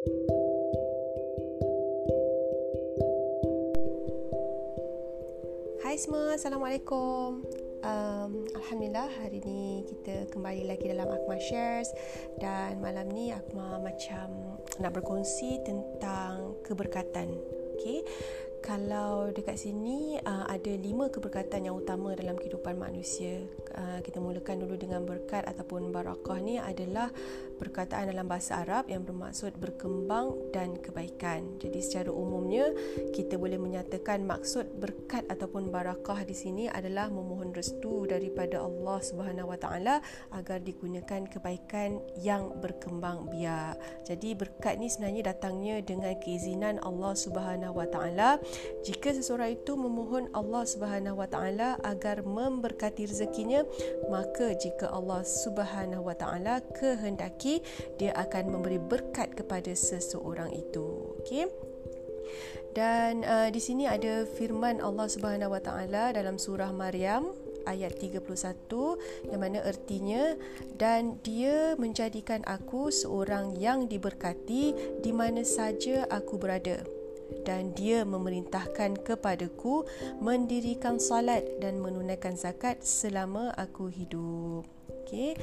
Hai 0.00 0.08
semua, 6.00 6.40
Assalamualaikum. 6.40 7.44
Um, 7.84 8.30
Alhamdulillah 8.56 9.12
hari 9.20 9.44
ni 9.44 9.84
kita 9.84 10.24
kembali 10.32 10.72
lagi 10.72 10.88
dalam 10.88 11.04
Akmal 11.04 11.36
Shares. 11.44 11.92
Dan 12.40 12.80
malam 12.80 13.12
ni 13.12 13.28
Akmal 13.28 13.84
macam 13.84 14.56
nak 14.80 14.96
berkongsi 14.96 15.60
tentang 15.68 16.56
keberkatan. 16.64 17.36
Okay 17.76 18.00
kalau 18.60 19.32
dekat 19.32 19.56
sini 19.56 20.20
uh, 20.20 20.44
ada 20.44 20.72
lima 20.76 21.08
keberkatan 21.08 21.66
yang 21.66 21.80
utama 21.80 22.12
dalam 22.12 22.36
kehidupan 22.36 22.76
manusia. 22.76 23.40
Uh, 23.72 23.98
kita 24.04 24.20
mulakan 24.20 24.60
dulu 24.60 24.76
dengan 24.76 25.02
berkat 25.08 25.48
ataupun 25.48 25.88
barakah 25.88 26.38
ni 26.38 26.60
adalah 26.60 27.08
perkataan 27.60 28.12
dalam 28.12 28.24
bahasa 28.28 28.60
Arab 28.64 28.88
yang 28.88 29.04
bermaksud 29.04 29.56
berkembang 29.60 30.36
dan 30.52 30.76
kebaikan. 30.80 31.60
Jadi 31.60 31.80
secara 31.84 32.08
umumnya 32.12 32.72
kita 33.12 33.36
boleh 33.36 33.60
menyatakan 33.60 34.24
maksud 34.24 34.80
berkat 34.80 35.28
ataupun 35.28 35.68
barakah 35.68 36.24
di 36.24 36.32
sini 36.32 36.64
adalah 36.68 37.12
memohon 37.12 37.52
restu 37.52 38.08
daripada 38.08 38.64
Allah 38.64 38.98
Subhanahu 39.04 39.52
Wa 39.52 39.58
Taala 39.60 39.94
agar 40.32 40.60
digunakan 40.60 41.28
kebaikan 41.28 42.00
yang 42.20 42.60
berkembang 42.60 43.28
biak. 43.28 43.76
Jadi 44.08 44.36
berkat 44.36 44.80
ni 44.80 44.88
sebenarnya 44.88 45.32
datangnya 45.32 45.80
dengan 45.84 46.16
keizinan 46.16 46.80
Allah 46.80 47.12
Subhanahu 47.16 47.76
Wa 47.76 47.88
Taala 47.88 48.30
jika 48.86 49.12
seseorang 49.12 49.56
itu 49.58 49.76
memohon 49.76 50.32
Allah 50.32 50.64
Subhanahu 50.64 51.20
Wa 51.20 51.28
Taala 51.28 51.76
agar 51.84 52.24
memberkati 52.24 53.06
rezekinya 53.08 53.64
maka 54.08 54.56
jika 54.56 54.88
Allah 54.90 55.22
Subhanahu 55.22 56.06
Wa 56.06 56.16
Taala 56.16 56.64
kehendaki 56.74 57.60
dia 58.00 58.16
akan 58.16 58.54
memberi 58.54 58.80
berkat 58.80 59.36
kepada 59.36 59.70
seseorang 59.72 60.52
itu. 60.54 61.16
Okey. 61.24 61.46
Dan 62.70 63.26
uh, 63.26 63.50
di 63.50 63.58
sini 63.58 63.90
ada 63.90 64.22
firman 64.38 64.78
Allah 64.78 65.10
Subhanahu 65.10 65.58
Wa 65.58 65.62
Taala 65.62 66.14
dalam 66.14 66.38
surah 66.38 66.70
Maryam 66.70 67.34
ayat 67.66 67.98
31 67.98 68.24
yang 69.28 69.40
mana 69.40 69.60
ertinya 69.66 70.38
dan 70.78 71.20
dia 71.20 71.76
menjadikan 71.76 72.40
aku 72.48 72.88
seorang 72.88 73.58
yang 73.58 73.90
diberkati 73.90 74.96
di 75.02 75.12
mana 75.12 75.44
saja 75.44 76.06
aku 76.08 76.40
berada 76.40 76.80
dan 77.46 77.72
dia 77.76 78.02
memerintahkan 78.06 79.00
kepadaku 79.00 79.86
mendirikan 80.18 80.98
salat 80.98 81.46
dan 81.62 81.78
menunaikan 81.78 82.34
zakat 82.34 82.82
selama 82.82 83.54
aku 83.54 83.88
hidup. 83.90 84.79
Okey. 85.10 85.34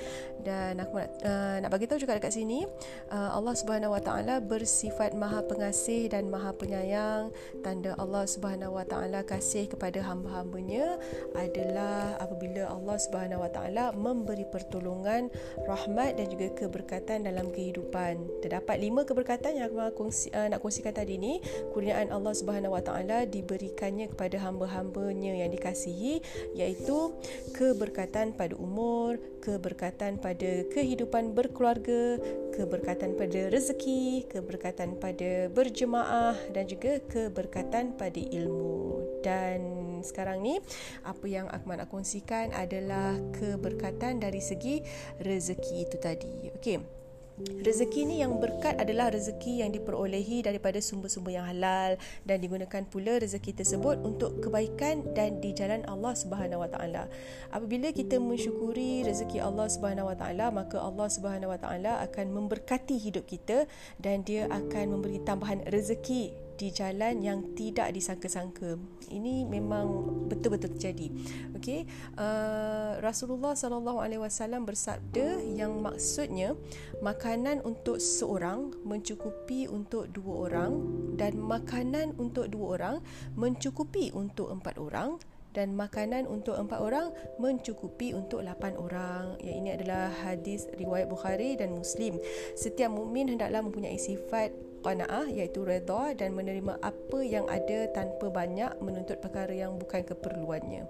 Dan 0.48 0.80
aku 0.80 1.04
nak 1.04 1.12
uh, 1.28 1.60
nak 1.60 1.76
bagi 1.76 1.92
tahu 1.92 2.00
juga 2.00 2.16
dekat 2.16 2.32
sini 2.32 2.64
uh, 3.12 3.36
Allah 3.36 3.52
Subhanahu 3.52 3.92
Wa 3.92 4.00
Taala 4.00 4.40
bersifat 4.40 5.12
Maha 5.12 5.44
Pengasih 5.44 6.08
dan 6.08 6.32
Maha 6.32 6.56
Penyayang. 6.56 7.36
Tanda 7.68 7.92
Allah 8.00 8.24
Subhanahu 8.24 8.80
Wa 8.80 8.88
Taala 8.88 9.28
kasih 9.28 9.68
kepada 9.68 10.00
hamba-hambanya 10.08 10.96
adalah 11.36 12.16
apabila 12.16 12.72
Allah 12.72 12.96
Subhanahu 12.96 13.44
Wa 13.44 13.52
Taala 13.52 13.92
memberi 13.92 14.48
pertolongan, 14.48 15.28
rahmat 15.68 16.16
dan 16.16 16.32
juga 16.32 16.48
keberkatan 16.56 17.28
dalam 17.28 17.52
kehidupan. 17.52 18.40
Terdapat 18.40 18.80
lima 18.80 19.04
keberkatan 19.04 19.60
yang 19.60 19.68
aku 19.68 20.08
kongsi, 20.08 20.32
uh, 20.32 20.48
nak 20.48 20.64
kongsikan 20.64 20.96
tadi 20.96 21.20
ni. 21.20 21.44
Kurniaan 21.76 22.08
Allah 22.08 22.32
Subhanahu 22.32 22.72
Wa 22.72 22.88
Taala 22.88 23.28
diberikannya 23.28 24.08
kepada 24.16 24.40
hamba-hambanya 24.48 25.44
yang 25.44 25.52
dikasihi 25.52 26.24
iaitu 26.56 27.12
keberkatan 27.52 28.32
pada 28.32 28.56
umur, 28.56 29.20
ke 29.44 29.57
keberkatan 29.58 30.22
pada 30.22 30.64
kehidupan 30.70 31.34
berkeluarga, 31.34 32.22
keberkatan 32.54 33.18
pada 33.18 33.50
rezeki, 33.50 34.30
keberkatan 34.30 35.02
pada 35.02 35.50
berjemaah 35.50 36.38
dan 36.54 36.70
juga 36.70 37.02
keberkatan 37.10 37.98
pada 37.98 38.22
ilmu. 38.22 39.02
Dan 39.26 39.60
sekarang 40.06 40.46
ni 40.46 40.62
apa 41.02 41.26
yang 41.26 41.50
aku 41.50 41.74
nak 41.74 41.90
kongsikan 41.90 42.54
adalah 42.54 43.18
keberkatan 43.34 44.22
dari 44.22 44.40
segi 44.40 44.86
rezeki 45.18 45.76
itu 45.90 45.98
tadi. 45.98 46.54
Okey. 46.54 46.97
Rezeki 47.38 48.10
ni 48.10 48.26
yang 48.26 48.42
berkat 48.42 48.82
adalah 48.82 49.14
rezeki 49.14 49.62
yang 49.62 49.70
diperolehi 49.70 50.42
daripada 50.42 50.82
sumber-sumber 50.82 51.38
yang 51.38 51.46
halal 51.46 51.94
dan 52.26 52.42
digunakan 52.42 52.82
pula 52.90 53.22
rezeki 53.22 53.62
tersebut 53.62 54.02
untuk 54.02 54.42
kebaikan 54.42 55.06
dan 55.14 55.38
di 55.38 55.54
jalan 55.54 55.86
Allah 55.86 56.18
Subhanahu 56.18 56.66
Wa 56.66 56.70
Taala. 56.74 57.06
Apabila 57.54 57.94
kita 57.94 58.18
mensyukuri 58.18 59.06
rezeki 59.06 59.38
Allah 59.46 59.70
Subhanahu 59.70 60.10
Wa 60.10 60.18
Taala, 60.18 60.50
maka 60.50 60.82
Allah 60.82 61.08
Subhanahu 61.14 61.54
Wa 61.54 61.60
Taala 61.62 62.02
akan 62.10 62.26
memberkati 62.34 62.98
hidup 62.98 63.30
kita 63.30 63.70
dan 64.02 64.26
dia 64.26 64.50
akan 64.50 64.98
memberi 64.98 65.22
tambahan 65.22 65.62
rezeki 65.70 66.47
di 66.58 66.74
jalan 66.74 67.22
yang 67.22 67.54
tidak 67.54 67.94
disangka-sangka. 67.94 68.82
Ini 69.14 69.46
memang 69.46 69.88
betul-betul 70.28 70.76
terjadi. 70.76 71.08
Okey, 71.56 71.86
uh, 72.18 72.98
Rasulullah 73.00 73.54
sallallahu 73.54 74.02
alaihi 74.02 74.20
wasallam 74.20 74.66
bersabda 74.66 75.40
yang 75.46 75.80
maksudnya 75.80 76.58
makanan 77.00 77.62
untuk 77.62 78.02
seorang 78.02 78.74
mencukupi 78.84 79.70
untuk 79.70 80.10
dua 80.12 80.50
orang 80.50 80.74
dan 81.16 81.38
makanan 81.38 82.18
untuk 82.18 82.50
dua 82.50 82.66
orang 82.82 82.96
mencukupi 83.38 84.10
untuk 84.12 84.50
empat 84.50 84.82
orang 84.82 85.22
dan 85.58 85.74
makanan 85.74 86.30
untuk 86.30 86.54
empat 86.54 86.78
orang 86.78 87.10
mencukupi 87.42 88.14
untuk 88.14 88.46
lapan 88.46 88.78
orang. 88.78 89.34
Yang 89.42 89.56
ini 89.58 89.70
adalah 89.74 90.14
hadis 90.22 90.70
riwayat 90.78 91.10
Bukhari 91.10 91.58
dan 91.58 91.74
Muslim. 91.74 92.22
Setiap 92.54 92.94
mukmin 92.94 93.26
hendaklah 93.26 93.66
mempunyai 93.66 93.98
sifat 93.98 94.54
qanaah 94.88 95.28
iaitu 95.28 95.68
redha 95.68 96.16
dan 96.16 96.32
menerima 96.32 96.80
apa 96.80 97.20
yang 97.20 97.44
ada 97.52 97.92
tanpa 97.92 98.32
banyak 98.32 98.72
menuntut 98.80 99.20
perkara 99.20 99.52
yang 99.52 99.76
bukan 99.76 100.08
keperluannya. 100.08 100.88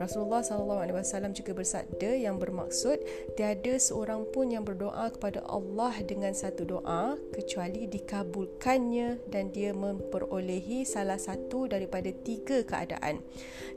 Rasulullah 0.00 0.40
sallallahu 0.40 0.80
alaihi 0.80 0.96
wasallam 0.96 1.36
juga 1.36 1.52
bersabda 1.52 2.16
yang 2.16 2.40
bermaksud 2.40 3.04
tiada 3.36 3.76
seorang 3.76 4.24
pun 4.32 4.48
yang 4.48 4.64
berdoa 4.64 5.12
kepada 5.12 5.44
Allah 5.44 5.92
dengan 6.00 6.32
satu 6.32 6.64
doa 6.64 7.20
kecuali 7.36 7.84
dikabulkannya 7.84 9.28
dan 9.28 9.52
dia 9.52 9.76
memperolehi 9.76 10.88
salah 10.88 11.20
satu 11.20 11.68
daripada 11.68 12.08
tiga 12.24 12.64
keadaan 12.64 13.20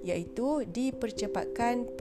iaitu 0.07 0.63
dipercepatkan 0.63 1.91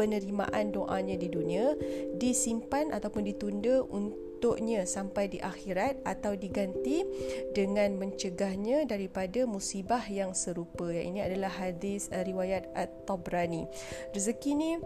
penerimaan 0.00 0.72
doanya 0.72 1.20
di 1.20 1.28
dunia, 1.28 1.76
disimpan 2.16 2.94
ataupun 2.96 3.28
ditunda 3.28 3.84
untuk 3.84 4.29
untuknya 4.40 4.88
sampai 4.88 5.28
di 5.28 5.36
akhirat 5.36 6.00
atau 6.08 6.32
diganti 6.32 7.04
dengan 7.52 7.92
mencegahnya 8.00 8.88
daripada 8.88 9.44
musibah 9.44 10.00
yang 10.08 10.32
serupa. 10.32 10.88
Yang 10.88 11.06
ini 11.12 11.20
adalah 11.20 11.52
hadis 11.52 12.08
uh, 12.08 12.24
riwayat 12.24 12.72
At-Tabrani. 12.72 13.68
Rezeki 14.16 14.50
ni 14.56 14.80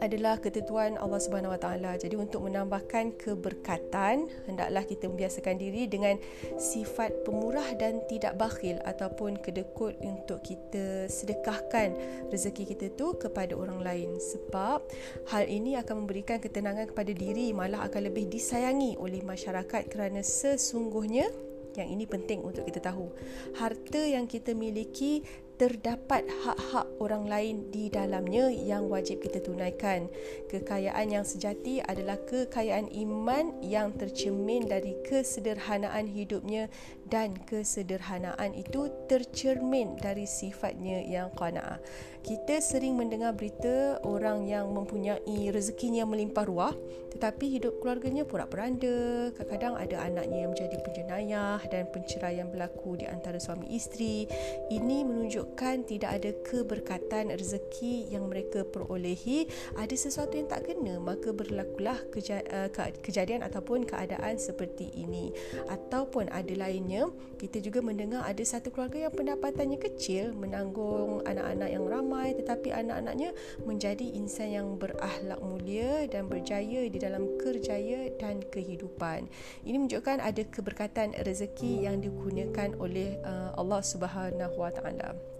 adalah 0.00 0.36
ketentuan 0.40 1.00
Allah 1.00 1.20
Subhanahu 1.20 1.54
Wa 1.56 1.60
Taala. 1.60 1.92
Jadi 1.96 2.14
untuk 2.18 2.44
menambahkan 2.44 3.16
keberkatan, 3.16 4.28
hendaklah 4.44 4.84
kita 4.84 5.08
membiasakan 5.08 5.56
diri 5.56 5.88
dengan 5.88 6.20
sifat 6.60 7.24
pemurah 7.24 7.66
dan 7.80 8.04
tidak 8.10 8.36
bakhil 8.36 8.76
ataupun 8.84 9.40
kedekut 9.40 9.96
untuk 10.04 10.44
kita 10.44 11.08
sedekahkan 11.08 11.96
rezeki 12.28 12.76
kita 12.76 12.86
tu 12.94 13.16
kepada 13.16 13.56
orang 13.56 13.80
lain. 13.80 14.20
Sebab 14.20 14.84
hal 15.32 15.44
ini 15.48 15.80
akan 15.80 16.04
memberikan 16.04 16.38
ketenangan 16.42 16.92
kepada 16.92 17.12
diri, 17.16 17.56
malah 17.56 17.84
akan 17.88 18.12
lebih 18.12 18.28
disayangi 18.28 19.00
oleh 19.00 19.24
masyarakat 19.24 19.88
kerana 19.88 20.20
sesungguhnya 20.20 21.28
yang 21.76 21.92
ini 21.92 22.08
penting 22.08 22.40
untuk 22.40 22.64
kita 22.64 22.80
tahu. 22.80 23.12
Harta 23.60 24.00
yang 24.00 24.24
kita 24.24 24.56
miliki 24.56 25.20
terdapat 25.56 26.28
hak-hak 26.44 26.84
orang 27.00 27.24
lain 27.24 27.56
di 27.72 27.88
dalamnya 27.88 28.52
yang 28.52 28.92
wajib 28.92 29.24
kita 29.24 29.40
tunaikan. 29.40 30.08
Kekayaan 30.52 31.08
yang 31.08 31.24
sejati 31.24 31.80
adalah 31.80 32.20
kekayaan 32.28 32.92
iman 32.92 33.56
yang 33.64 33.96
tercermin 33.96 34.68
dari 34.68 34.92
kesederhanaan 35.08 36.04
hidupnya 36.06 36.68
dan 37.08 37.32
kesederhanaan 37.48 38.52
itu 38.52 38.92
tercermin 39.08 39.96
dari 39.96 40.28
sifatnya 40.28 41.00
yang 41.00 41.32
qanaah. 41.32 41.80
Kita 42.26 42.58
sering 42.58 42.98
mendengar 42.98 43.38
berita 43.38 44.02
orang 44.02 44.50
yang 44.50 44.74
mempunyai 44.74 45.54
rezekinya 45.54 46.02
melimpah 46.02 46.42
ruah 46.42 46.74
tetapi 47.16 47.48
hidup 47.56 47.80
keluarganya 47.80 48.28
porak-peranda. 48.28 49.32
Kadang-kadang 49.32 49.74
ada 49.80 49.96
anaknya 50.04 50.38
yang 50.44 50.52
menjadi 50.52 50.76
penjenayah 50.84 51.58
dan 51.72 51.88
penceraian 51.88 52.50
berlaku 52.52 53.00
di 53.00 53.08
antara 53.08 53.40
suami 53.40 53.72
isteri. 53.72 54.28
Ini 54.68 55.06
menunjuk 55.06 55.45
menunjukkan 55.46 55.88
tidak 55.88 56.10
ada 56.20 56.30
keberkatan 56.44 57.24
rezeki 57.32 58.12
yang 58.12 58.28
mereka 58.28 58.60
perolehi 58.66 59.48
ada 59.78 59.94
sesuatu 59.96 60.36
yang 60.36 60.50
tak 60.50 60.66
kena 60.68 60.98
maka 61.00 61.32
berlakulah 61.32 61.96
keja- 62.12 62.44
uh, 62.50 62.68
kejadian 63.00 63.40
ataupun 63.40 63.86
keadaan 63.86 64.36
seperti 64.36 64.90
ini. 64.92 65.30
Ataupun 65.70 66.28
ada 66.28 66.50
lainnya 66.52 67.08
kita 67.38 67.62
juga 67.62 67.80
mendengar 67.80 68.28
ada 68.28 68.44
satu 68.44 68.68
keluarga 68.68 69.08
yang 69.08 69.14
pendapatannya 69.16 69.78
kecil 69.80 70.36
menanggung 70.36 71.24
anak-anak 71.24 71.70
yang 71.72 71.84
ramai 71.88 72.36
tetapi 72.36 72.74
anak-anaknya 72.76 73.32
menjadi 73.64 74.06
insan 74.12 74.52
yang 74.52 74.68
berakhlak 74.76 75.40
mulia 75.40 76.04
dan 76.10 76.28
berjaya 76.28 76.84
di 76.84 76.98
dalam 77.00 77.32
kerjaya 77.40 78.12
dan 78.20 78.44
kehidupan. 78.52 79.24
Ini 79.64 79.76
menunjukkan 79.78 80.20
ada 80.20 80.42
keberkatan 80.44 81.16
rezeki 81.16 81.88
yang 81.88 82.04
digunakan 82.04 82.76
oleh 82.76 83.16
uh, 83.24 83.56
Allah 83.56 83.80
Subhanahu 83.80 84.60
Wa 84.60 84.74
Taala 84.74 85.35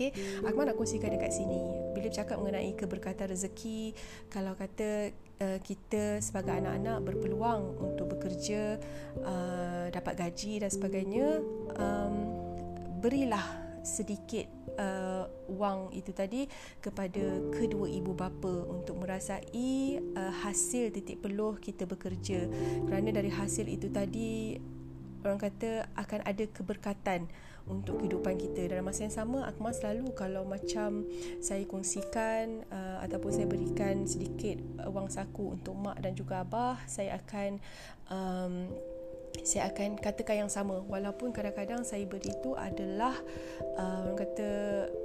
Okay, 0.00 0.16
Akmal 0.48 0.64
nak 0.64 0.80
kongsikan 0.80 1.12
dekat 1.12 1.28
sini. 1.28 1.60
Bila 1.92 2.08
bercakap 2.08 2.40
mengenai 2.40 2.72
keberkatan 2.72 3.36
rezeki 3.36 3.92
Kalau 4.32 4.56
kata 4.56 5.12
uh, 5.44 5.60
kita 5.60 6.24
sebagai 6.24 6.56
anak-anak 6.56 7.04
berpeluang 7.04 7.76
untuk 7.76 8.16
bekerja 8.16 8.80
uh, 9.20 9.92
Dapat 9.92 10.24
gaji 10.24 10.64
dan 10.64 10.72
sebagainya 10.72 11.44
um, 11.76 12.16
Berilah 13.04 13.44
sedikit 13.84 14.48
uh, 14.80 15.28
wang 15.52 15.92
itu 15.92 16.16
tadi 16.16 16.48
kepada 16.80 17.52
kedua 17.52 17.84
ibu 17.88 18.16
bapa 18.16 18.68
untuk 18.72 19.04
merasai 19.04 20.00
uh, 20.16 20.32
hasil 20.44 20.92
titik 20.92 21.24
peluh 21.24 21.56
kita 21.56 21.88
bekerja. 21.88 22.44
Kerana 22.84 23.08
dari 23.08 23.32
hasil 23.32 23.64
itu 23.68 23.88
tadi 23.88 24.60
orang 25.24 25.40
kata 25.40 25.88
akan 25.96 26.20
ada 26.24 26.44
keberkatan 26.48 27.28
untuk 27.68 28.02
kehidupan 28.02 28.34
kita. 28.40 28.72
Dalam 28.72 28.88
masa 28.88 29.06
yang 29.06 29.14
sama 29.14 29.46
Akmal 29.46 29.76
selalu 29.76 30.10
kalau 30.16 30.42
macam 30.42 31.06
saya 31.38 31.62
kongsikan 31.68 32.66
uh, 32.72 32.98
ataupun 33.04 33.30
saya 33.30 33.46
berikan 33.46 34.08
sedikit 34.08 34.58
uh, 34.82 34.90
wang 34.90 35.06
saku 35.06 35.54
untuk 35.54 35.78
mak 35.78 36.00
dan 36.02 36.16
juga 36.18 36.42
abah 36.42 36.80
saya 36.90 37.20
akan 37.20 37.62
um, 38.10 38.54
saya 39.46 39.70
akan 39.70 39.96
katakan 39.96 40.46
yang 40.46 40.52
sama. 40.52 40.82
Walaupun 40.84 41.30
kadang-kadang 41.30 41.86
saya 41.86 42.02
beri 42.04 42.34
itu 42.34 42.58
adalah 42.58 43.14
uh, 43.78 44.10
orang 44.10 44.18
kata 44.18 44.48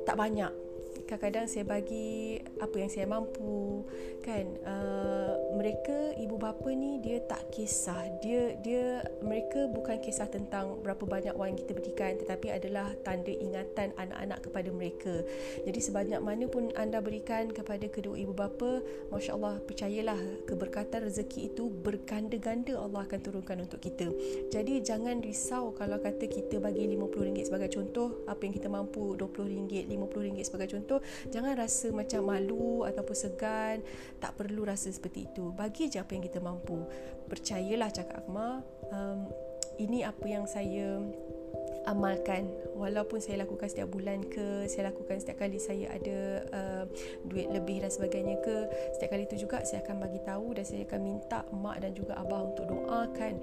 tak 0.03 0.17
banyak 0.17 0.64
kadang-kadang 1.05 1.45
saya 1.45 1.63
bagi 1.69 2.41
apa 2.57 2.75
yang 2.81 2.89
saya 2.89 3.05
mampu 3.05 3.85
kan? 4.25 4.45
Uh, 4.65 5.37
mereka 5.53 6.17
ibu 6.17 6.35
bapa 6.35 6.65
ni 6.73 6.97
dia 6.99 7.21
tak 7.29 7.45
kisah. 7.53 8.09
Dia 8.25 8.57
dia 8.65 9.05
mereka 9.21 9.69
bukan 9.69 10.01
kisah 10.01 10.25
tentang 10.27 10.81
berapa 10.81 11.05
banyak 11.05 11.37
wang 11.37 11.53
kita 11.53 11.77
berikan 11.77 12.17
tetapi 12.17 12.49
adalah 12.49 12.89
tanda 13.05 13.29
ingatan 13.29 13.93
anak-anak 13.95 14.49
kepada 14.49 14.69
mereka. 14.73 15.21
Jadi 15.63 15.79
sebanyak 15.79 16.19
mana 16.25 16.49
pun 16.49 16.73
anda 16.73 16.99
berikan 16.99 17.53
kepada 17.53 17.85
kedua 17.85 18.17
ibu 18.17 18.33
bapa 18.33 18.81
masya-Allah 19.13 19.61
percayalah 19.63 20.17
keberkatan 20.49 21.05
rezeki 21.05 21.53
itu 21.53 21.69
berganda-ganda 21.69 22.81
Allah 22.81 23.05
akan 23.05 23.19
turunkan 23.21 23.61
untuk 23.61 23.79
kita. 23.79 24.09
Jadi 24.49 24.81
jangan 24.81 25.21
risau 25.21 25.69
kalau 25.77 26.01
kata 26.01 26.25
kita 26.25 26.57
bagi 26.57 26.89
RM50 26.89 27.45
sebagai 27.45 27.69
contoh 27.69 28.25
apa 28.25 28.41
yang 28.41 28.53
kita 28.57 28.67
mampu 28.67 29.13
RM20 29.13 29.85
RM50 29.85 30.41
sebagai 30.41 30.69
contoh 30.73 30.94
So 30.95 31.03
jangan 31.27 31.59
rasa 31.59 31.91
macam 31.91 32.31
malu 32.31 32.87
ataupun 32.87 33.15
segan. 33.15 33.83
Tak 34.23 34.39
perlu 34.39 34.63
rasa 34.63 34.87
seperti 34.87 35.27
itu. 35.27 35.51
Bagi 35.51 35.91
je 35.91 35.99
apa 35.99 36.15
yang 36.15 36.23
kita 36.23 36.39
mampu. 36.39 36.87
Percayalah 37.27 37.91
cakap 37.91 38.23
Akmal 38.23 38.63
um, 38.95 39.27
Ini 39.75 40.07
apa 40.07 40.23
yang 40.23 40.47
saya 40.47 41.03
amalkan. 41.83 42.47
Walaupun 42.79 43.19
saya 43.19 43.43
lakukan 43.43 43.67
setiap 43.67 43.91
bulan 43.91 44.23
ke 44.23 44.71
saya 44.71 44.95
lakukan 44.95 45.19
setiap 45.19 45.43
kali 45.43 45.59
saya 45.59 45.91
ada 45.91 46.19
uh, 46.55 46.83
duit 47.27 47.51
lebih 47.51 47.83
dan 47.83 47.91
sebagainya 47.91 48.39
ke 48.39 48.55
setiap 48.95 49.19
kali 49.19 49.27
itu 49.27 49.43
juga 49.43 49.67
saya 49.67 49.83
akan 49.83 49.99
bagi 49.99 50.23
tahu 50.23 50.55
dan 50.55 50.63
saya 50.63 50.87
akan 50.87 51.01
minta 51.03 51.43
mak 51.51 51.83
dan 51.83 51.91
juga 51.91 52.15
abah 52.23 52.55
untuk 52.55 52.65
doakan 52.71 53.33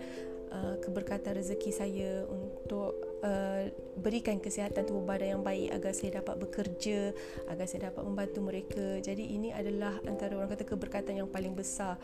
uh, 0.57 0.75
keberkatan 0.81 1.37
rezeki 1.37 1.71
saya 1.71 2.25
untuk 2.27 3.12
uh, 3.23 3.71
berikan 3.99 4.43
kesihatan 4.43 4.85
tubuh 4.85 5.07
badan 5.07 5.39
yang 5.39 5.43
baik 5.43 5.73
agar 5.73 5.93
saya 5.95 6.21
dapat 6.21 6.43
bekerja, 6.43 7.15
agar 7.49 7.67
saya 7.71 7.91
dapat 7.91 8.03
membantu 8.05 8.39
mereka. 8.43 9.01
Jadi 9.01 9.35
ini 9.35 9.55
adalah 9.55 9.97
antara 10.05 10.37
orang 10.37 10.51
kata 10.53 10.67
keberkatan 10.67 11.23
yang 11.23 11.29
paling 11.31 11.55
besar 11.55 11.97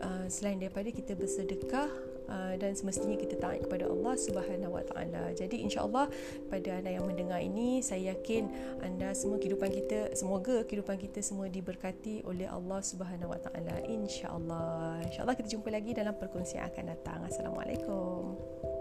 uh, 0.00 0.26
selain 0.28 0.60
daripada 0.60 0.92
kita 0.92 1.16
bersedekah 1.16 1.88
uh, 2.28 2.54
dan 2.58 2.74
semestinya 2.76 3.16
kita 3.16 3.38
taat 3.38 3.64
kepada 3.64 3.88
Allah 3.88 4.14
Subhanahu 4.18 4.76
Wa 4.76 4.84
Taala. 4.86 5.32
Jadi 5.32 5.62
insya-Allah 5.64 6.10
pada 6.50 6.70
anda 6.78 6.90
yang 6.92 7.06
mendengar 7.06 7.40
ini 7.40 7.80
saya 7.80 8.14
yakin 8.14 8.50
anda 8.82 9.14
semua 9.16 9.40
kehidupan 9.40 9.70
kita 9.72 10.12
semoga 10.14 10.62
kehidupan 10.66 10.98
kita 11.00 11.22
semua 11.22 11.48
diberkati 11.48 12.26
oleh 12.26 12.46
Allah 12.46 12.80
Subhanahu 12.82 13.32
Wa 13.32 13.40
Taala 13.40 13.80
insya-Allah. 13.86 15.02
Insya-Allah 15.08 15.34
kita 15.38 15.48
jumpa 15.56 15.68
lagi 15.72 15.96
dalam 15.96 16.14
perkongsian 16.14 16.66
akan 16.68 16.84
datang. 16.92 17.20
Assalamualaikum. 17.24 18.75